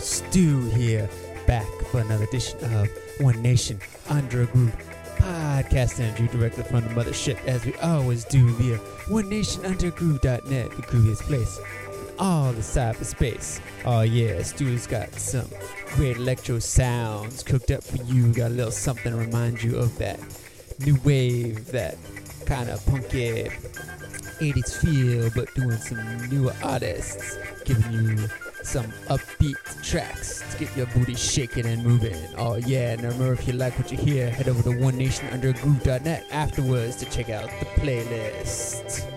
Stu 0.00 0.60
here, 0.70 1.08
back 1.46 1.66
for 1.90 2.00
another 2.00 2.24
edition 2.24 2.58
of 2.74 2.88
One 3.20 3.40
Nation 3.42 3.80
Under 4.08 4.42
a 4.42 4.46
Groove 4.46 4.74
podcast 5.16 5.98
interview 6.00 6.28
directly 6.28 6.62
from 6.64 6.82
the 6.82 6.90
mothership, 6.90 7.42
as 7.46 7.64
we 7.64 7.74
always 7.76 8.24
do 8.24 8.48
via 8.54 8.78
OneNationUndergroove.net, 9.08 10.70
the 10.70 10.82
grooviest 10.82 11.22
place 11.22 11.58
in 11.58 12.18
all 12.18 12.52
the 12.52 12.60
cyberspace. 12.60 13.60
Oh 13.84 14.02
yeah, 14.02 14.42
Stu's 14.42 14.86
got 14.86 15.12
some 15.14 15.48
great 15.94 16.16
electro 16.16 16.58
sounds 16.58 17.42
cooked 17.42 17.70
up 17.70 17.82
for 17.82 17.96
you. 18.04 18.32
Got 18.32 18.52
a 18.52 18.54
little 18.54 18.70
something 18.70 19.12
to 19.12 19.18
remind 19.18 19.62
you 19.62 19.76
of 19.76 19.96
that 19.98 20.20
new 20.80 20.96
wave, 21.04 21.66
that 21.72 21.96
kind 22.46 22.70
of 22.70 22.84
punky 22.86 23.50
80s 24.40 24.80
feel, 24.80 25.30
but 25.34 25.52
doing 25.54 25.72
some 25.72 26.28
newer 26.28 26.54
artists, 26.62 27.36
giving 27.64 27.92
you 27.92 28.28
some 28.68 28.92
upbeat 29.08 29.56
tracks 29.82 30.44
to 30.50 30.58
get 30.58 30.76
your 30.76 30.84
booty 30.88 31.14
shaking 31.14 31.64
and 31.64 31.82
moving. 31.82 32.14
Oh 32.36 32.56
yeah, 32.56 32.92
and 32.92 33.02
remember 33.02 33.32
if 33.32 33.48
you 33.48 33.54
like 33.54 33.78
what 33.78 33.90
you 33.90 33.96
hear, 33.96 34.28
head 34.28 34.46
over 34.46 34.62
to 34.62 34.68
OneNationUndergroove.net 34.68 36.26
afterwards 36.30 36.96
to 36.96 37.06
check 37.06 37.30
out 37.30 37.48
the 37.60 37.66
playlist. 37.80 39.07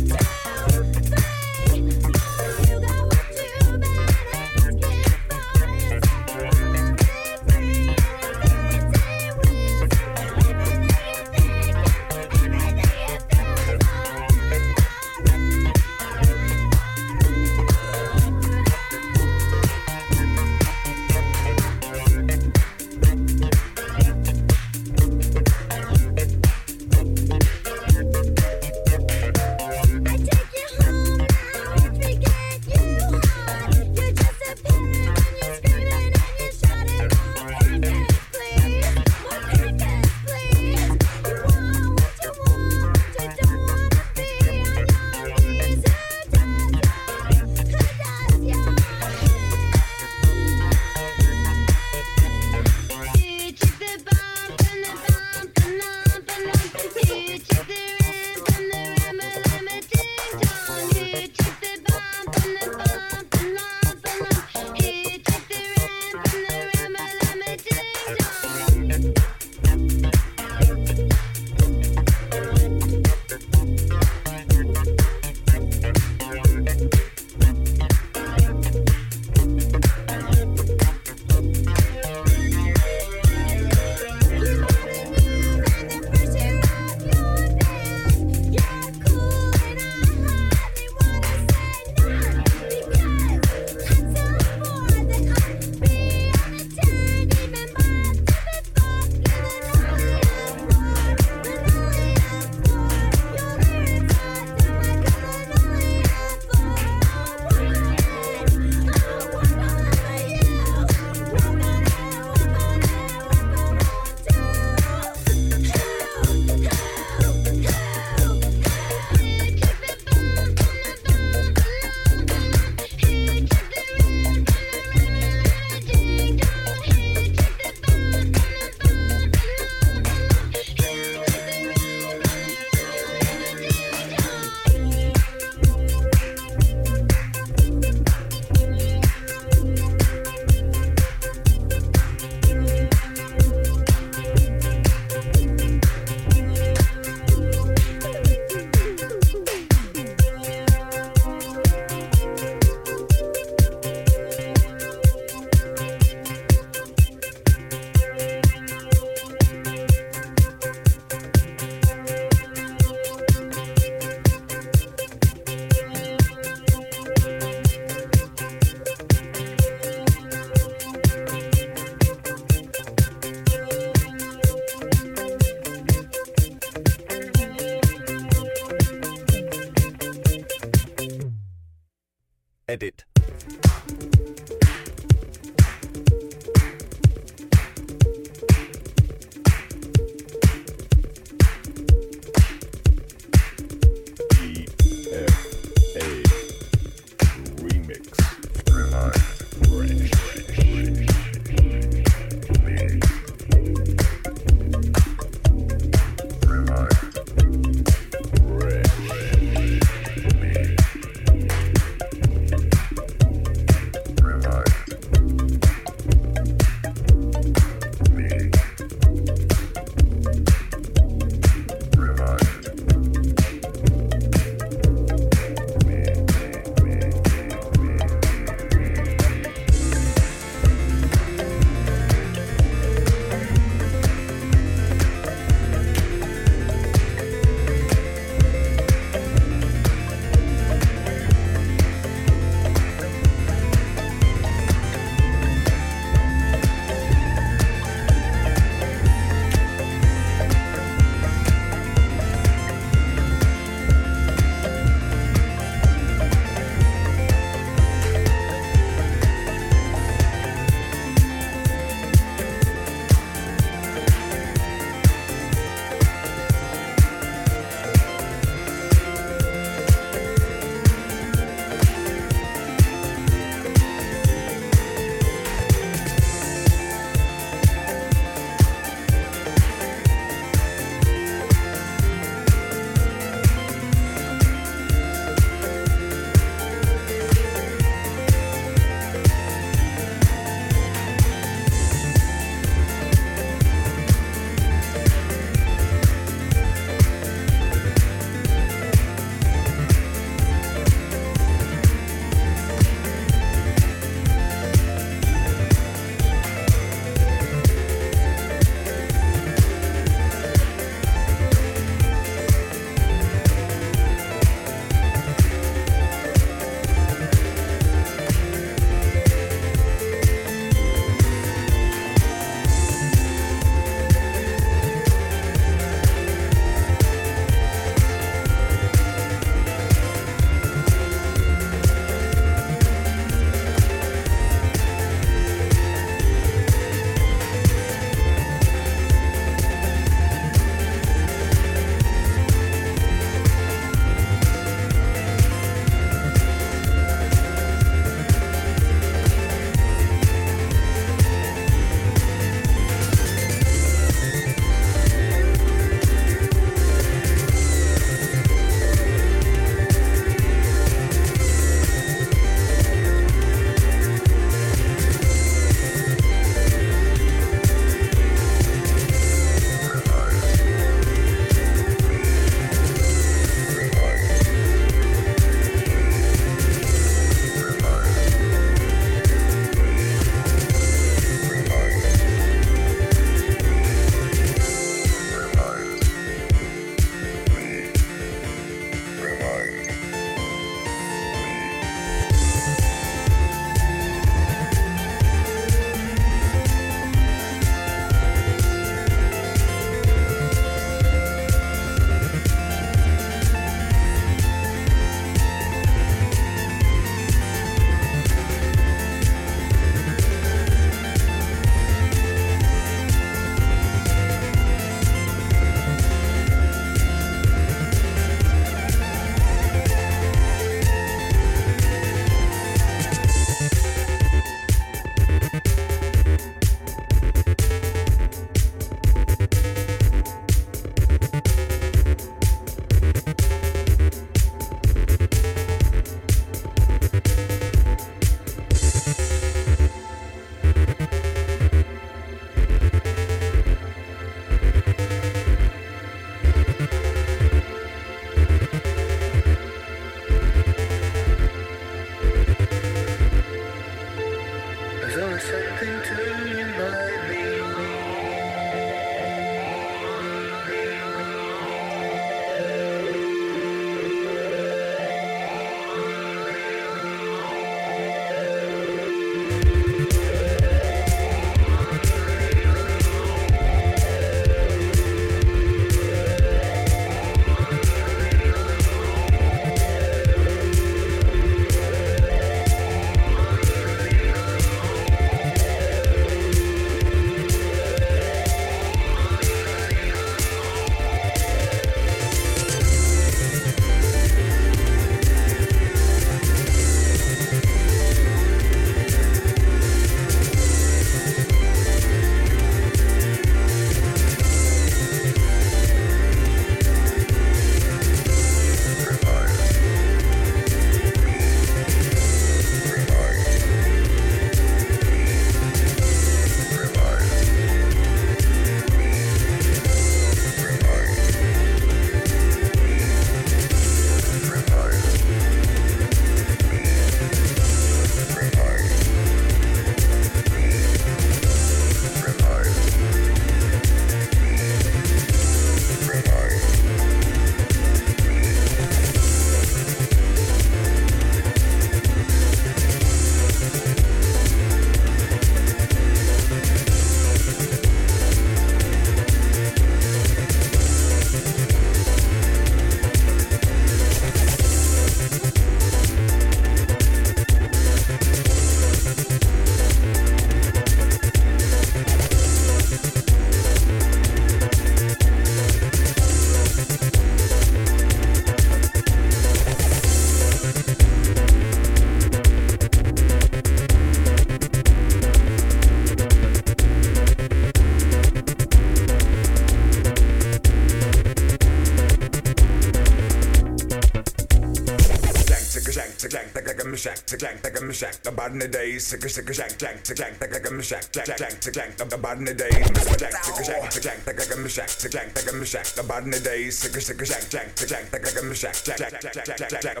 Jack, 587.76 587.82
jack, 587.82 587.82
like 587.82 587.90
a 587.90 587.94
shack, 587.94 588.22
the 588.22 588.32
body 588.32 588.52
in 588.54 588.58
the 588.58 588.68
day, 588.68 588.98
sick 588.98 589.24
a 589.24 589.28
sick 589.28 589.48
a 589.48 589.52
jack, 589.52 589.78
jack, 589.78 590.04
jack, 590.04 590.40
like 590.40 590.64
a 590.64 590.82
shack, 590.82 591.12
jack, 591.12 591.26
jack, 591.26 591.60
jack, 591.72 591.96
the 591.96 592.18
body 592.18 592.38
in 592.38 592.44
the 592.44 592.54
day, 592.54 592.70
jack, 592.70 592.86
jack, 593.18 593.32
jack, 593.64 594.02
jack, 594.02 594.26
like 594.26 594.38
a 594.38 594.68
shack, 594.68 594.88
jack, 595.10 595.34
like 595.36 595.46
a 595.46 595.66
shack, 595.66 595.84
the 595.84 596.02
body 596.02 596.24
in 596.24 596.30
the 596.30 596.40
sick 596.70 596.96
a 596.96 597.00
sick 597.00 597.20
a 597.20 597.24
jack, 597.24 597.48
jack, 597.50 597.76
jack, 597.86 598.12
like 598.12 598.24
a 598.24 598.54
shack, 598.54 598.74
jack, 598.84 598.98
jack, 598.98 599.20
jack, 599.20 599.32
jack, 599.34 599.56
jack, 599.56 599.70
jack, 599.70 599.80
day, 599.80 600.00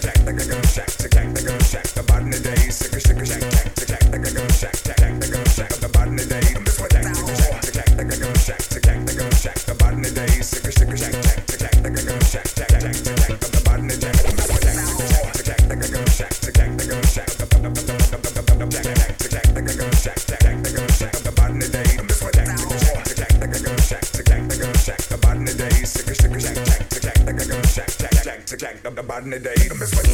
jack, 0.00 0.18
like 0.24 0.40
a 0.40 0.66
shack, 0.68 0.88
jack, 1.10 1.34
a 1.46 1.64
shack, 1.64 1.86
the 1.94 2.02
body 2.02 2.24
in 2.24 2.30
the 2.30 2.40
day, 2.40 2.68
sick 2.70 2.92
a 2.92 3.00
a 3.20 3.24
jack, 3.24 3.40
jack, 3.40 3.74
jack, 3.74 4.02
shack, 4.52 4.76
jack, 4.84 4.98
jack, 5.00 5.48
shack, 5.48 5.68
the 5.80 5.88
in 6.10 6.16
the 6.16 6.26
day, 6.26 6.40
jack, 6.88 6.93
the 29.38 29.48
body 29.50 29.66
in 29.66 29.72
the 29.82 29.88
day, 30.08 30.13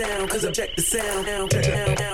sound, 0.00 0.30
cause 0.30 0.44
object 0.44 0.76
the 0.76 0.82
sound. 0.82 1.26
Check 1.50 1.50
the 1.50 1.96
sound, 1.96 2.09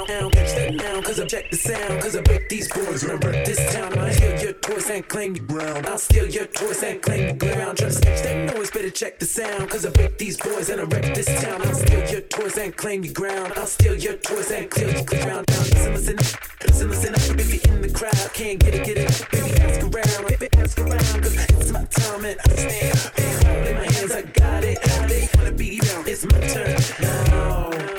that 0.66 0.76
now, 0.76 1.00
cause 1.02 1.18
object 1.18 1.50
the 1.50 1.56
sound, 1.56 2.02
cause 2.02 2.14
object 2.14 2.48
these 2.50 2.72
boys. 2.72 3.04
Remember 3.04 3.32
this 3.32 3.58
town, 3.72 3.98
I'll 3.98 4.12
steal 4.12 4.40
your 4.40 4.52
toys 4.54 4.90
and 4.90 5.06
claim 5.08 5.36
your 5.36 5.44
ground. 5.46 5.86
I'll 5.86 5.98
steal 5.98 6.26
your 6.26 6.46
toys 6.46 6.82
and 6.82 7.00
claim 7.02 7.26
your 7.26 7.36
ground. 7.36 7.78
Try 7.78 7.88
to 7.88 7.92
snatch 7.92 8.22
that 8.22 8.54
noise, 8.54 8.70
better 8.70 8.90
check 8.90 9.18
the 9.18 9.26
sound, 9.26 9.70
cause 9.70 9.84
object 9.84 10.18
these 10.18 10.36
boys 10.36 10.68
and 10.70 10.80
I 10.80 10.84
wreck 10.84 11.14
this 11.14 11.26
town. 11.42 11.62
I'll 11.62 11.74
steal 11.74 12.08
your 12.10 12.20
toys 12.22 12.58
and 12.58 12.76
claim 12.76 13.04
your 13.04 13.14
ground. 13.14 13.52
I'll 13.56 13.66
steal 13.66 13.94
your 13.94 14.14
toys 14.14 14.50
and 14.50 14.70
clear 14.70 14.90
your 14.90 15.04
ground. 15.04 15.46
Now 15.48 15.58
listen, 15.58 15.92
listen, 15.92 16.16
listen, 16.64 16.88
listen 16.90 17.14
up. 17.14 17.40
If 17.40 17.66
you're 17.66 17.74
in 17.74 17.82
the 17.82 17.90
crowd, 17.90 18.30
can't 18.34 18.58
get 18.58 18.74
it, 18.74 18.84
get 18.84 18.98
it. 18.98 19.26
Baby, 19.30 19.60
ask 19.60 19.80
around, 19.82 20.28
baby, 20.28 20.48
ask 20.56 20.78
around, 20.78 21.22
cause 21.22 21.34
it's 21.34 21.70
my 21.70 21.84
time 21.84 22.24
and 22.24 22.40
I 22.44 22.50
stand. 22.54 23.12
And 23.18 23.68
in 23.68 23.76
my 23.76 23.92
hands, 23.92 24.12
I 24.12 24.22
got 24.22 24.64
it, 24.64 24.82
got 24.82 25.10
it. 25.10 25.36
Wanna 25.36 25.52
be 25.52 25.78
down, 25.78 26.04
it's 26.06 26.24
my 26.24 26.40
turn. 26.40 26.76
Now. 27.00 27.95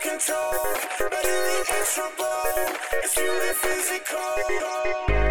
Control, 0.00 0.74
but 0.98 1.24
in 1.24 1.42
the 1.48 1.64
extra 1.78 2.08
it's 3.04 3.16
really 3.16 3.52
physical. 3.54 5.25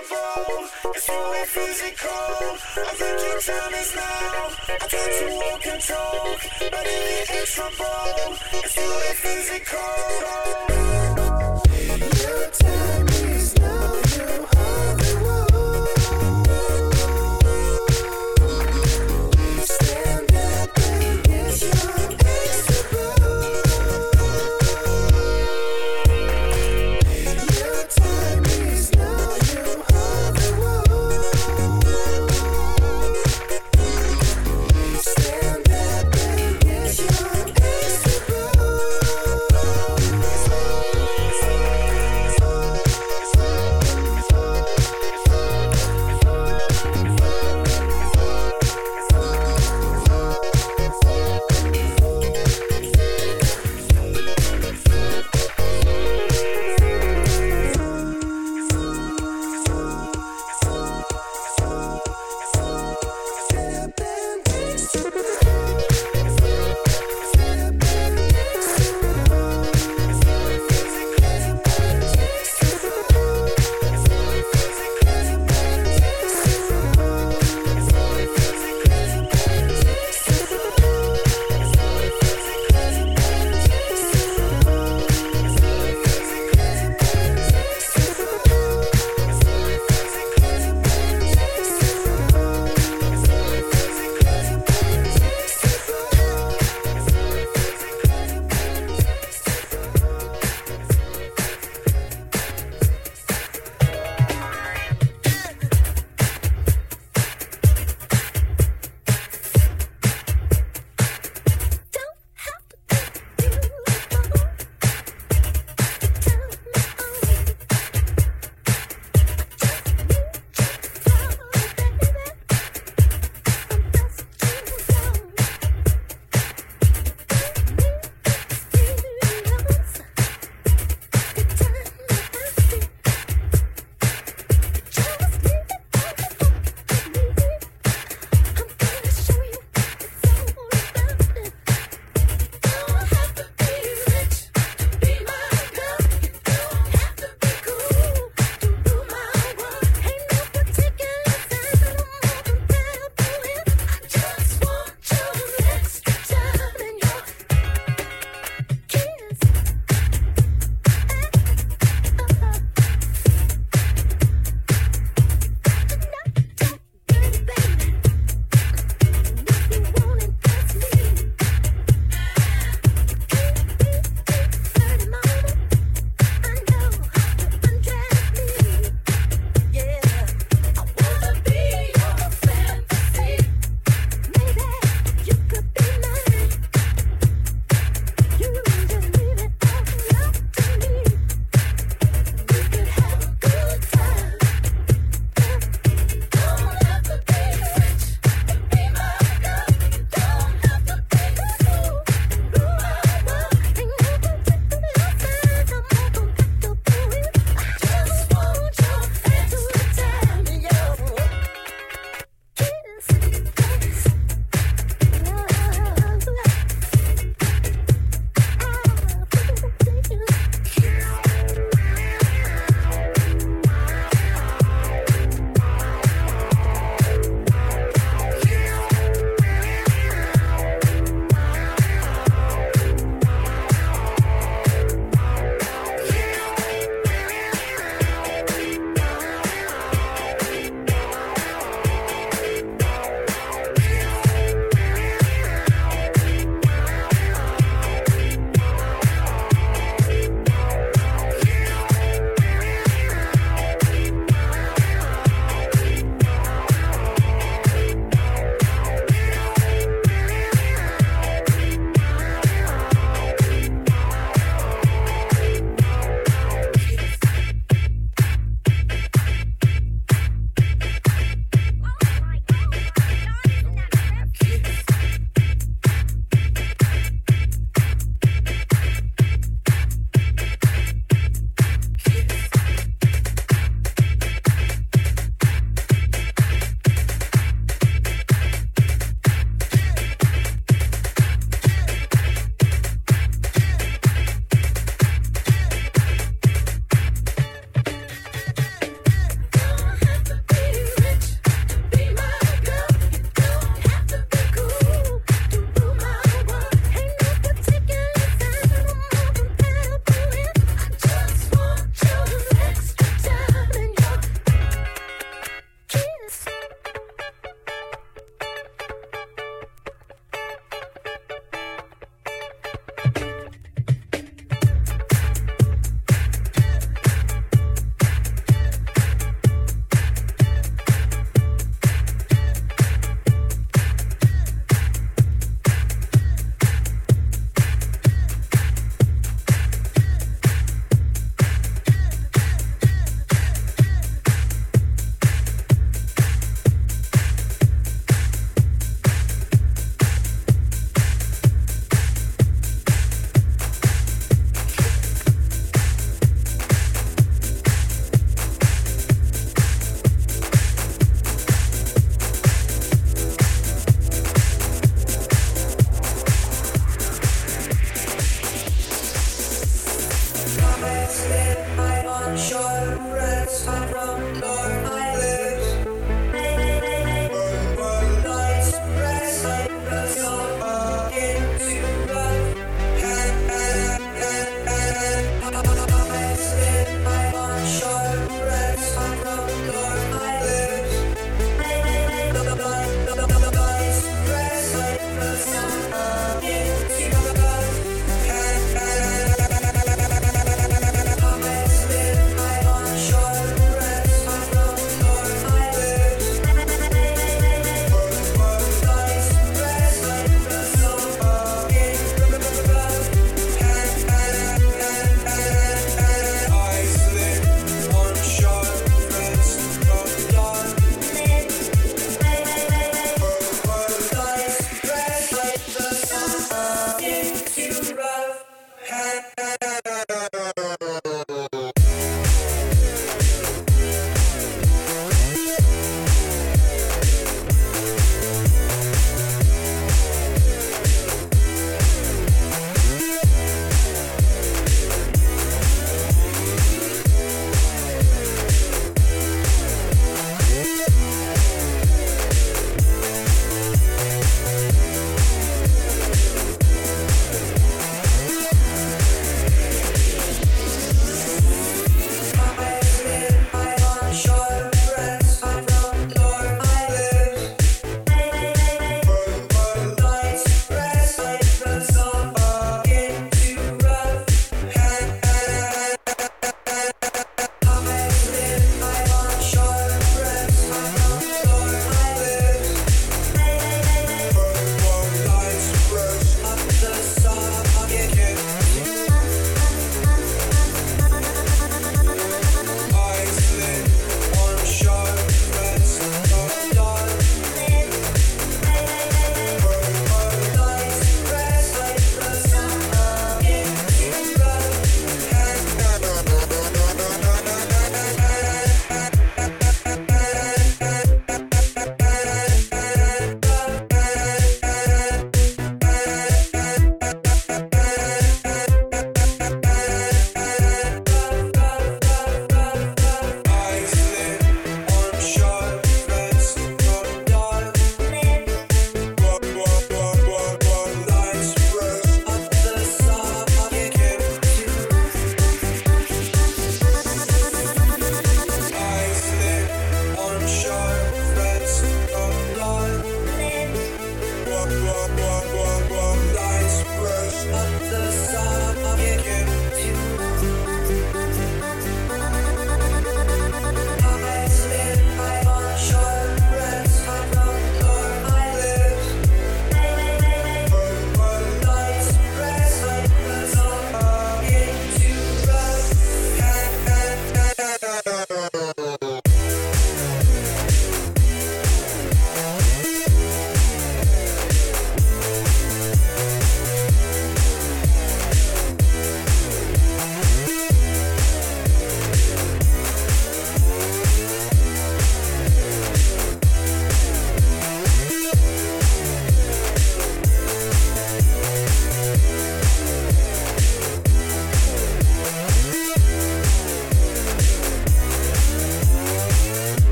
It's 0.00 1.10
only 1.10 1.44
physical. 1.46 2.08
I 2.10 2.92
think 2.94 3.20
your 3.20 3.40
time 3.40 3.74
is 3.74 3.96
now. 3.96 4.48
I 4.68 4.86
tried 4.86 5.12
to 5.18 5.34
walk 5.34 5.66
and 5.66 5.82
talk, 5.82 6.40
but 6.70 6.86
in 6.86 7.00
the 7.08 7.26
extra 7.40 7.68
ball, 7.76 8.36
it's 8.62 8.78
only 8.78 9.14
physical. 9.16 10.87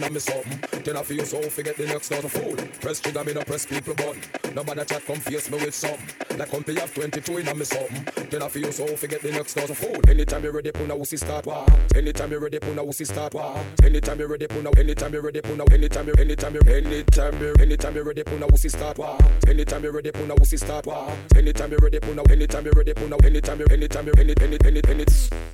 Have 0.00 0.04
22 0.04 0.04
in 0.04 0.04
a 0.04 0.10
me 0.10 0.20
something. 0.20 0.82
Then 0.84 0.96
I 0.96 1.02
feel 1.02 1.24
so 1.24 1.42
forget 1.50 1.76
the 1.76 1.86
next 1.86 2.08
thousand 2.08 2.30
fool. 2.30 2.56
Press 2.80 3.00
trigger, 3.00 3.24
me 3.24 3.32
no 3.32 3.42
press 3.42 3.66
people 3.66 3.94
button. 3.94 4.20
Nobody 4.54 4.84
chat 4.84 5.04
come 5.06 5.20
face 5.20 5.50
me 5.50 5.58
with 5.58 5.74
something. 5.74 6.38
Like 6.38 6.66
me 6.66 6.74
have 6.76 6.94
22 6.94 7.38
in 7.38 7.48
a 7.48 7.54
me 7.54 7.64
something. 7.64 8.06
Then 8.30 8.42
I 8.42 8.48
feel 8.48 8.72
so 8.72 8.86
forget 8.96 9.22
the 9.22 9.32
next 9.32 9.54
thousand 9.54 9.76
fool. 9.76 9.96
Anytime 10.08 10.44
you 10.44 10.50
ready, 10.50 10.72
puna 10.72 10.94
wussy 10.94 11.18
start 11.18 11.46
war. 11.46 11.66
Anytime 11.94 12.30
you 12.30 12.38
ready, 12.38 12.58
puna 12.58 12.82
wussy 12.84 13.06
start 13.06 13.34
war. 13.34 13.58
Anytime 13.82 14.18
you 14.20 14.26
ready, 14.26 14.46
puna. 14.46 14.70
Anytime 14.76 15.12
you 15.12 15.20
ready, 15.20 15.40
puna. 15.40 15.64
Anytime 15.72 16.06
you, 16.06 16.14
anytime 16.18 16.54
you, 16.54 16.60
anytime 16.72 17.40
you, 17.40 17.54
anytime 17.60 17.94
you 17.94 18.02
ready, 18.02 18.24
puna 18.24 18.46
wussy 18.46 18.70
start 18.70 18.98
war. 18.98 19.18
Anytime 19.48 19.84
you 19.84 19.90
ready, 19.90 20.12
puna 20.12 20.34
wussy 20.34 20.58
start 20.58 20.86
war. 20.86 21.12
Anytime 21.36 21.72
you 21.72 21.78
ready, 21.78 22.00
puna. 22.00 22.22
Anytime 22.30 22.64
you 22.64 22.72
ready, 22.72 22.94
puna. 22.94 23.16
Anytime 23.24 23.60
you, 23.60 23.66
anytime 23.70 24.06
you, 24.06 24.12
any, 24.18 24.34
any, 24.40 24.58
any, 24.64 24.80
any. 24.88 25.45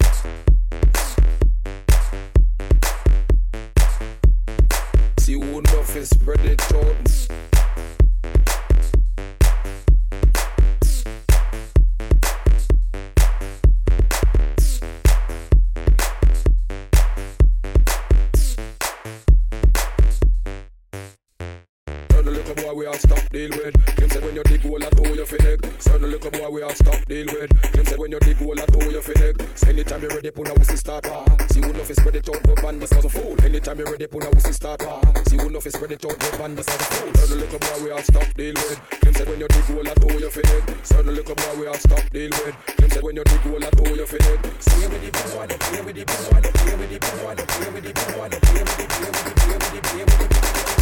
We 22.82 22.88
all 22.88 22.94
stop 22.94 23.22
deal 23.30 23.50
with. 23.50 23.74
Him 23.96 24.10
said 24.10 24.24
when 24.24 24.34
you 24.34 24.42
dig 24.42 24.62
hole 24.62 24.82
at 24.82 24.92
hole 24.94 25.14
you 25.14 25.24
finnig. 25.24 25.62
Certain 25.80 26.10
little 26.10 26.30
boy 26.32 26.50
we 26.50 26.62
all 26.62 26.74
stop 26.74 26.98
deal 27.06 27.26
with. 27.26 27.50
Him 27.74 27.86
said 27.86 27.98
when 27.98 28.10
you 28.10 28.18
dig 28.18 28.36
hole 28.38 28.58
at 28.58 28.70
hole 28.74 28.90
you 28.90 29.00
finnig. 29.00 29.38
Anytime 29.68 30.02
you 30.02 30.08
ready, 30.08 30.30
put 30.32 30.48
a 30.48 30.54
wussy 30.54 30.76
start. 30.76 31.06
See 31.52 31.60
who 31.60 31.70
enough 31.70 31.90
is 31.90 31.96
spread 31.96 32.16
it 32.16 32.28
out, 32.28 32.42
go 32.42 32.54
band 32.56 32.82
this 32.82 32.92
as 32.92 33.04
a 33.04 33.08
fool. 33.08 33.36
Anytime 33.44 33.78
you 33.78 33.84
ready, 33.84 34.06
put 34.08 34.24
a 34.24 34.30
wussy 34.30 34.52
start. 34.52 34.82
See 35.28 35.36
who 35.36 35.46
enough 35.46 35.66
is 35.66 35.74
spread 35.74 35.92
it 35.92 36.04
out, 36.04 36.18
go 36.18 36.38
band 36.38 36.58
this 36.58 36.68
as 36.68 36.80
a 36.80 36.84
fool. 36.84 37.14
Certain 37.14 37.38
little 37.38 37.58
boy 37.60 37.84
we 37.84 37.90
all 37.92 38.02
stop 38.02 38.34
deal 38.34 38.54
with. 38.54 38.78
Him 39.04 39.14
said 39.14 39.28
when 39.28 39.38
you 39.38 39.48
dig 39.48 39.64
hole 39.70 39.88
at 39.88 39.98
hole 40.02 40.20
you 40.20 40.30
finnig. 40.30 40.84
Certain 40.84 41.14
little 41.14 41.34
boy 41.36 41.54
we 41.60 41.66
all 41.68 41.74
stop 41.74 42.10
deal 42.10 42.30
with. 42.30 42.54
Him 42.82 42.90
said 42.90 43.02
when 43.04 43.14
you 43.14 43.22
dig 43.22 43.44
hole 43.46 43.64
at 43.64 43.74
hole 43.78 43.96
you 43.96 44.06
finnig. 44.10 44.40
Stay 44.58 44.86
with 44.90 45.02
the 45.06 45.10
don't 45.14 45.54
play 45.70 45.80
with 45.86 45.94
the 45.94 46.04
don't 46.04 46.50
play 46.50 46.74
with 46.74 46.90
the 46.90 46.98
don't 46.98 47.46
play 47.46 47.70
with 47.70 47.84
the 47.86 47.92
don't 47.94 48.42
play 48.42 48.58
with 48.58 48.74
the 48.74 48.86
play 48.90 49.06
with 49.06 49.22
the 49.22 49.80
play 49.86 50.02
with 50.02 50.10
the 50.10 50.26
play 50.26 50.81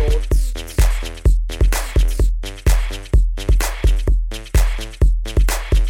out. 0.00 0.26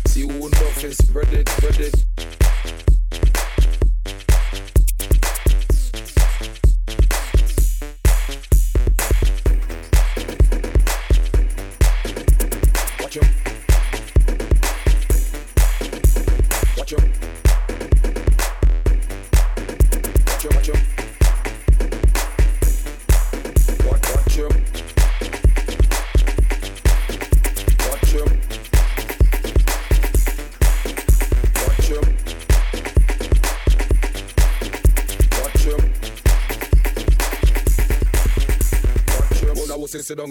See 0.07 0.21
who 0.21 0.47
enough 0.49 2.12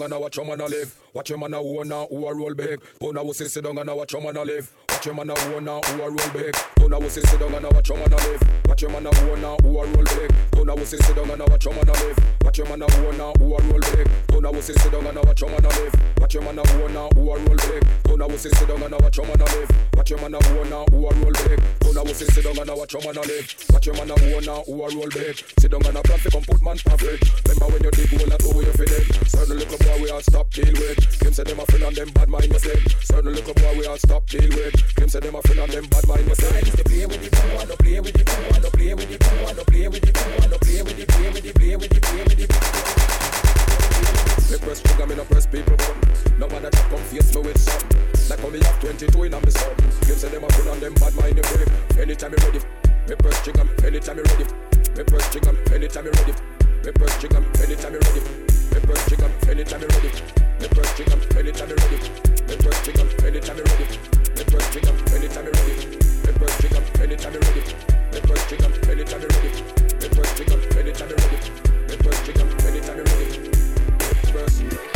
down 0.02 0.12
and 0.12 0.22
watch 0.22 0.36
your 0.36 0.46
man 0.46 0.58
live. 0.58 0.94
Watch 1.14 1.30
your 1.30 1.38
man 1.38 1.52
who 1.52 1.84
now 1.84 2.06
who 2.06 2.26
a 2.26 2.34
roll 2.34 2.54
big. 2.54 2.80
Puna 2.98 3.22
wussy 3.22 3.48
sit 3.48 3.64
down 3.64 3.78
and 3.78 3.88
watch 3.94 4.12
your 4.12 4.22
man 4.22 4.34
live. 4.46 4.72
Watch 4.88 5.06
your 5.06 5.14
man 5.14 5.28
who 5.28 5.60
now 5.60 5.80
who 5.80 6.02
a 6.02 6.08
roll 6.08 6.30
big. 6.32 6.54
Puna 6.76 6.98
wussy 6.98 7.26
sit 7.26 7.38
down 7.38 7.54
and 7.54 7.64
watch 7.64 7.88
your 7.88 7.98
man 7.98 8.10
live. 8.10 8.42
Watch 8.66 8.82
your 8.82 8.90
man 8.90 9.04
who 9.04 9.36
now 9.36 9.56
who 9.62 9.78
a 9.78 9.86
roll 9.86 10.04
big. 10.04 10.34
Puna 10.52 10.74
wussy 10.74 11.02
sit 11.04 11.16
down 11.16 11.30
and 11.30 11.40
watch 11.48 11.64
your 11.64 11.74
man 11.74 11.86
live. 11.86 12.32
Watch 12.52 12.58
your 12.58 12.68
man 12.68 12.82
own 12.82 13.16
now 13.16 13.32
who 13.38 13.54
a 13.54 13.62
roll 13.62 13.80
big. 13.96 14.08
Don't 14.28 14.44
a 14.44 14.50
wussy 14.50 14.78
sit 14.78 14.92
down 14.92 15.06
and 15.06 15.16
watch 15.24 15.40
your 15.40 15.50
man 15.50 15.62
live. 15.62 15.94
Watch 16.18 16.34
your 16.34 16.42
man 16.42 16.58
own 16.58 16.92
now 16.92 17.08
who 17.14 17.30
a 17.30 17.38
roll 17.38 17.56
big. 17.56 17.84
Don't 18.04 18.20
a 18.20 18.26
wussy 18.26 18.54
sit 18.54 18.68
down 18.68 18.82
and 18.82 18.92
watch 19.00 19.16
your 19.16 19.24
man 19.24 19.38
live. 19.40 19.70
Watch 19.94 20.10
your 20.10 20.18
man 20.20 20.34
own 20.34 20.68
now 20.68 20.84
who 20.90 21.06
a 21.06 21.14
roll 21.16 21.32
big. 21.32 21.62
Don't 21.80 21.96
a 21.96 22.02
wussy 22.02 22.28
sit 22.30 22.44
down 22.44 22.58
and 22.58 22.76
watch 22.76 22.92
your 22.92 23.02
man 23.02 23.14
live. 23.14 23.54
Watch 23.72 23.86
your 23.86 23.94
man 23.96 24.10
own 24.10 24.44
now 24.44 24.62
who 24.66 24.82
a 24.82 24.88
roll 24.94 25.08
big. 25.08 25.36
Sit 25.58 25.70
down 25.70 25.86
and 25.86 25.96
a 25.96 26.02
fi 26.02 26.28
come 26.28 26.42
put 26.42 26.60
man 26.60 26.76
perfect. 26.84 27.48
Remember 27.48 27.72
when 27.72 27.82
you 27.84 27.90
dig 27.92 28.10
hole 28.10 28.28
that 28.28 28.42
all 30.12 30.20
stop 30.20 30.50
deal 30.50 30.72
with. 30.72 31.18
Them 31.20 31.32
say 31.32 31.42
them 31.42 31.58
a 31.58 31.64
friend 31.66 31.84
and 31.84 31.96
them 31.96 32.10
bad 32.12 32.28
mind 32.28 32.52
mistake. 32.52 32.84
Certain 33.00 33.32
little 33.32 33.54
boy 33.54 33.78
we 33.78 33.86
all 33.86 33.96
stop 33.96 34.26
deal 34.26 34.48
with. 34.50 34.94
Them 34.96 35.08
say 35.08 35.20
them 35.20 35.34
a 35.34 35.42
friend 35.42 35.60
and 35.60 35.72
them 35.72 35.86
bad 35.88 36.06
mind 36.06 36.26
mistake. 36.28 36.66
Used 36.66 36.76
to 36.76 36.84
play 36.84 37.06
with 37.06 37.22
the 37.24 37.30
power, 37.32 37.64
no 37.66 37.76
play 37.76 38.00
with 38.00 38.12
the 38.12 38.24
power, 38.24 38.60
no 38.60 38.68
play 38.68 38.92
with 38.94 39.08
the 39.08 39.18
power, 39.18 39.54
no 39.56 39.64
play 39.64 39.88
with 39.88 40.02
the 40.04 40.12
power, 40.12 40.48
no 40.48 40.58
play 40.58 40.82
with 40.82 40.96
the 41.00 41.06
play 41.06 41.30
with 41.32 41.42
the 41.42 41.52
play 41.56 41.76
with 41.76 41.88
the 41.88 42.00
play 42.00 42.22
with 42.28 42.36
the. 42.36 42.46
Me 44.52 44.58
press 44.60 44.82
trigger, 44.82 45.06
me 45.06 45.14
no 45.16 45.24
press 45.24 45.46
people 45.46 45.76
button. 45.76 46.38
No 46.38 46.46
one 46.46 46.62
that 46.62 46.76
come 46.92 47.00
face 47.08 47.34
me 47.34 47.40
with 47.40 47.56
something. 47.56 47.96
Like 48.28 48.40
how 48.40 48.50
me 48.52 48.60
have 48.60 48.80
22 48.80 49.22
in 49.24 49.32
a 49.32 49.40
me 49.40 49.50
son. 49.50 49.72
Them 50.04 50.16
say 50.20 50.28
them 50.28 50.44
a 50.44 50.48
friend 50.52 50.76
and 50.76 50.80
them 50.82 50.94
bad 51.00 51.14
mind 51.16 51.40
you 51.40 51.44
break. 51.56 51.72
Anytime 51.96 52.36
you 52.36 52.40
ready, 52.44 52.60
me 53.08 53.14
press 53.16 53.40
trigger. 53.40 53.64
Anytime 53.80 54.18
you 54.20 54.24
ready, 54.28 54.44
me 54.92 55.02
press 55.08 55.24
trigger. 55.32 55.56
Anytime 55.72 56.04
you 56.04 56.12
ready, 56.12 56.34
me 56.84 56.92
press 56.92 57.16
trigger. 57.16 57.40
Anytime 57.64 57.96
you 57.96 58.00
ready, 58.04 58.51
me 58.72 58.80
press 58.80 59.04
trigger. 59.08 59.30
Anytime 59.48 59.82
you 59.82 59.88
ready, 59.88 60.10
me 60.60 60.68
press 60.68 60.96
trigger. 60.96 61.18
Anytime 61.38 61.68
you 61.68 61.76
ready, 61.76 61.98
me 62.48 62.56
press 62.56 62.78
trigger. 62.84 63.06
Anytime 63.26 63.56
you 63.56 63.64
ready, 63.64 63.86
me 64.36 64.44
press 64.44 64.66
trigger. 64.72 64.94
Anytime 65.14 65.46
you 65.46 65.52
ready, 65.52 65.74
me 65.96 66.32
press 66.32 66.54
trigger. 66.58 66.82
Anytime 67.02 67.32
you 67.32 67.40
ready, 67.40 67.62
press 68.20 68.42
trigger. 68.48 68.70
Anytime 68.90 69.20
you 69.20 69.28
ready, 69.28 69.50
press 70.14 70.30
trigger. 70.36 70.58
Anytime 70.78 71.08
you 71.10 71.16
ready, 71.16 71.38
press 72.02 72.18
trigger. 72.24 72.46
Anytime 72.66 72.98
you 72.98 73.04
ready, 73.04 74.91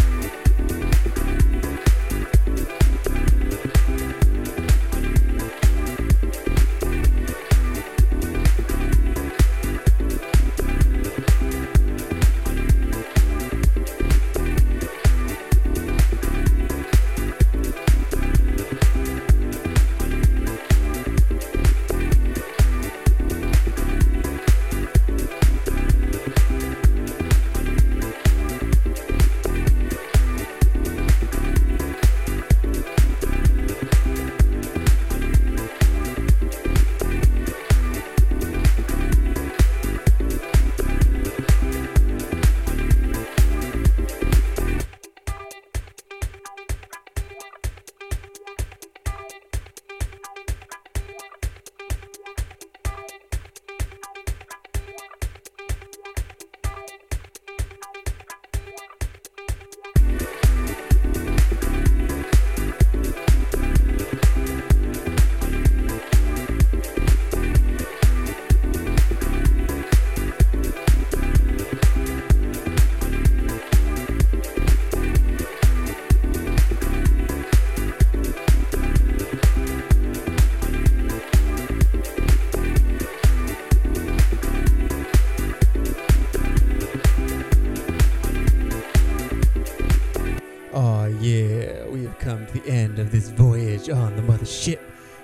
on 93.90 94.16
the 94.16 94.22
mothership 94.22 94.80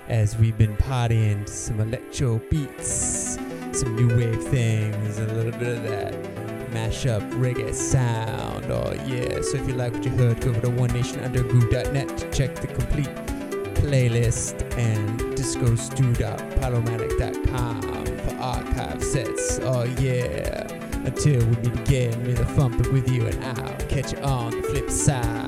as 0.07 0.37
we've 0.37 0.57
been 0.57 0.75
partying 0.77 1.45
some 1.47 1.79
electro 1.79 2.39
beats, 2.49 3.37
some 3.71 3.95
new 3.95 4.07
wave 4.15 4.43
things, 4.43 5.19
a 5.19 5.27
little 5.27 5.51
bit 5.51 5.77
of 5.77 5.83
that 5.83 6.13
mashup 6.71 7.21
reggae 7.33 7.71
sound. 7.73 8.65
Oh 8.71 8.93
yeah, 9.05 9.41
so 9.41 9.57
if 9.57 9.67
you 9.67 9.73
like 9.73 9.93
what 9.93 10.03
you 10.03 10.11
heard, 10.11 10.39
go 10.41 10.49
over 10.49 10.61
to 10.61 10.69
onenationundergroove.net 10.69 12.17
to 12.17 12.31
check 12.31 12.55
the 12.55 12.67
complete 12.67 13.13
playlist 13.75 14.63
and 14.77 15.19
discostu.podomatic.com 15.19 18.05
for 18.05 18.35
archive 18.41 19.03
sets. 19.03 19.59
Oh 19.61 19.83
yeah. 19.99 20.67
Until 21.05 21.45
we 21.45 21.55
meet 21.57 21.75
again, 21.81 22.23
may 22.23 22.31
the 22.31 22.45
be 22.81 22.89
with 22.89 23.11
you, 23.11 23.27
and 23.27 23.43
I'll 23.59 23.75
catch 23.87 24.13
you 24.13 24.19
on 24.19 24.51
the 24.51 24.63
flip 24.63 24.89
side. 24.89 25.42